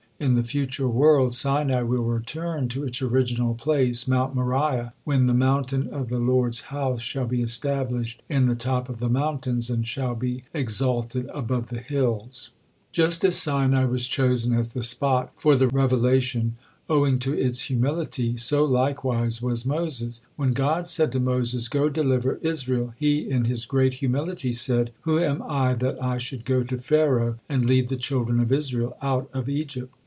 In 0.21 0.35
the 0.35 0.43
future 0.43 0.87
world, 0.87 1.33
Sinai 1.33 1.81
will 1.81 2.03
return 2.03 2.67
to 2.69 2.83
its 2.83 3.01
original 3.01 3.55
place, 3.55 4.07
Mount 4.07 4.35
Moriah, 4.35 4.93
when 5.03 5.25
"the 5.25 5.33
mountain 5.33 5.87
of 5.91 6.09
the 6.09 6.19
Lord's 6.19 6.61
house 6.69 7.01
shall 7.01 7.25
be 7.25 7.41
established 7.41 8.21
in 8.29 8.45
the 8.45 8.53
top 8.55 8.87
of 8.87 8.99
the 8.99 9.09
mountains, 9.09 9.71
and 9.71 9.87
shall 9.87 10.13
be 10.13 10.43
exalted 10.53 11.27
above 11.33 11.69
the 11.69 11.79
hills." 11.79 12.51
Just 12.91 13.25
as 13.25 13.35
Sinai 13.35 13.85
was 13.85 14.05
chosen 14.05 14.53
as 14.53 14.73
the 14.73 14.83
spot 14.83 15.31
for 15.37 15.55
the 15.55 15.69
revelation 15.69 16.53
owing 16.87 17.17
to 17.17 17.33
its 17.33 17.61
humility, 17.61 18.37
so 18.37 18.63
likewise 18.63 19.41
was 19.41 19.65
Moses. 19.65 20.21
When 20.35 20.53
God 20.53 20.87
said 20.87 21.11
to 21.13 21.19
Moses, 21.19 21.67
"Go, 21.67 21.89
deliver 21.89 22.35
Israel," 22.43 22.93
he 22.95 23.27
in 23.27 23.45
his 23.45 23.65
great 23.65 23.95
humility, 23.95 24.51
said: 24.53 24.91
"Who 25.01 25.17
am 25.17 25.41
I 25.47 25.73
that 25.73 25.99
I 26.01 26.19
should 26.19 26.45
go 26.45 26.61
to 26.61 26.77
Pharaoh 26.77 27.39
and 27.49 27.65
lead 27.65 27.87
the 27.87 27.95
children 27.97 28.39
of 28.39 28.51
Israel 28.51 28.95
out 29.01 29.27
of 29.33 29.49
Egypt? 29.49 29.91